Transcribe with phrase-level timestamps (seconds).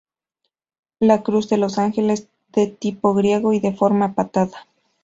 [0.99, 4.65] La Cruz de los Ángeles es de tipo griego y de forma patada.